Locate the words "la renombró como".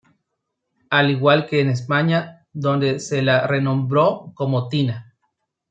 3.21-4.67